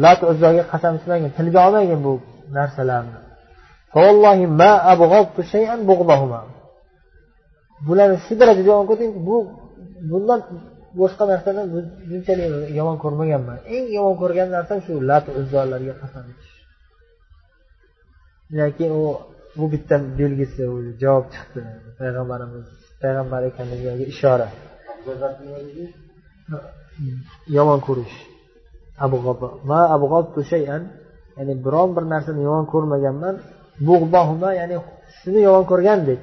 Lat 0.03 0.19
uzzoga 0.31 0.63
qasam 0.71 0.93
ichmagin 0.99 1.31
tilga 1.37 1.59
olmagin 1.67 1.99
bu 2.07 2.13
narsalarni. 2.57 3.17
Bularni 7.87 8.17
shu 8.25 8.33
darajada 8.39 8.69
yomon 8.71 8.85
ko'rdingki 8.89 9.19
bu 9.29 9.35
bundan 10.09 10.39
boshqa 10.99 11.23
narsani 11.31 11.61
bunchalik 12.09 12.49
yomon 12.79 12.97
ko'rmaganman. 13.03 13.57
Eng 13.75 13.85
yomon 13.97 14.15
ko'rgan 14.21 14.47
narsam 14.55 14.77
shu 14.85 14.93
lat 15.09 15.25
uzzorlarga 15.39 15.93
qasam 16.01 16.23
ichish 16.31 16.55
keyin 18.77 18.93
u 19.01 19.05
bu 19.57 19.65
bitta 19.73 19.95
belgisi 20.19 20.61
javob 21.03 21.25
chiqdi. 21.33 21.59
Payg'ambarimiz 21.99 22.67
payg'ambar 23.01 23.41
ekanligiga 23.49 23.93
ishora. 24.13 24.47
Yomon 27.57 27.79
ko'rish 27.87 28.15
ya'ni 31.37 31.53
biron 31.65 31.89
bir 31.95 32.03
narsani 32.13 32.41
yomon 32.47 32.65
ko'rmaganman. 32.73 33.35
Ya'ni 34.59 34.75
shuni 35.17 35.39
yomon 35.47 35.65
ko'rgandek. 35.71 36.21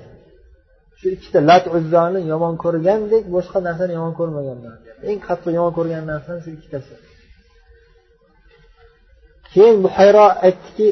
Shu 0.98 1.06
ikkita 1.16 1.38
lat 1.48 1.64
uzzoni 1.76 2.20
yomon 2.32 2.54
ko'rgandek 2.64 3.24
boshqa 3.34 3.58
narsani 3.68 3.92
yomon 3.98 4.14
ko'rmaganman. 4.20 4.74
Eng 5.08 5.18
qattiq 5.26 5.52
yomon 5.58 5.72
ko'rgan 5.78 6.04
narsam 6.12 6.36
shu 6.44 6.50
ikkitasi. 6.56 6.94
Keyin 9.52 9.76
buhayro 9.84 10.26
aytdiki 10.46 10.86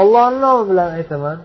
ollohni 0.00 0.38
nomi 0.44 0.62
bilan 0.70 0.90
aytaman. 0.98 1.38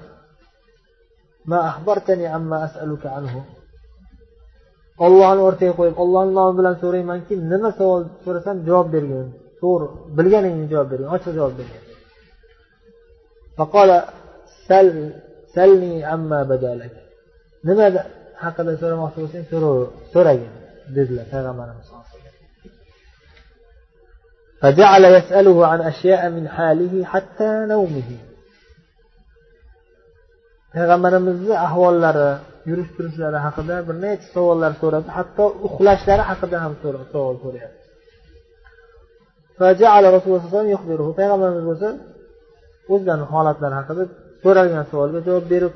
Ollohni 5.05 5.41
o'rtaga 5.47 5.73
qo'yib 5.79 5.95
ollohni 6.03 6.31
nomi 6.39 6.53
bilan 6.59 6.75
so'raymanki 6.83 7.33
nima 7.51 7.69
savol 7.79 8.01
so'rasam 8.25 8.55
javob 8.67 8.87
bergin 8.95 9.27
to'g'ri 9.61 9.87
bilganingni 10.17 10.65
javob 10.73 10.87
bergin 10.91 11.09
ochiq 11.15 11.31
javob 11.39 11.53
bergin 11.59 11.81
nima 17.67 17.85
haqida 18.43 18.71
so'ramoqchi 18.81 19.17
bo'lsang 19.23 19.45
so'ragin 20.13 20.51
dedilar 20.95 21.25
payg'ambarimiz 21.33 21.89
فجعل 24.61 25.03
يسأله 25.17 25.57
عن 25.71 25.79
أشياء 25.91 26.21
من 26.29 26.45
حاله 26.55 26.93
حتى 27.11 27.49
نومه 27.73 28.09
payg'ambarimizni 30.73 31.55
ahvollari 31.67 32.29
yurish 32.69 32.89
turishlari 32.95 33.39
haqida 33.45 33.75
bir 33.87 33.95
necha 34.03 34.27
savollar 34.35 34.71
so'radi. 34.81 35.07
Hatto 35.17 35.45
uxlashlari 35.67 36.23
haqida 36.29 36.57
ham 36.63 36.73
savol 37.13 37.35
so'rayapti. 37.43 37.83
Payg'ambarimiz 41.19 41.65
bo'lsa 41.69 41.89
o'zlarini 42.93 43.27
holatlari 43.33 43.75
haqida 43.79 44.03
so'ralgan 44.43 44.83
savolga 44.91 45.19
javob 45.27 45.45
berib 45.53 45.73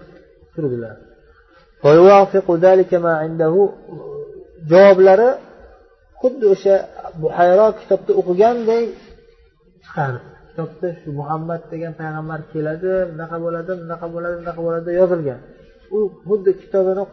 turdilar. 0.54 0.96
Javoblari 4.72 5.30
xuddi 6.22 6.46
o'sha 6.54 6.76
buhayro 7.22 7.68
kitobda 7.80 8.12
o'qiganday 8.20 8.84
chiqardi 9.86 10.22
kitobda 10.50 10.88
shu 11.00 11.10
muhammad 11.20 11.62
degan 11.72 11.94
payg'ambar 12.02 12.40
keladi 12.54 12.92
bunaqa 13.12 13.38
bo'ladi 13.46 13.72
bunaqa 13.82 14.08
bo'ladi 14.14 14.36
bunaqa 14.42 14.62
bo'ladi 14.68 14.90
yozilgan. 15.00 15.40
U 15.98 16.00
xuddi 16.28 16.52
kitobini 16.62 17.04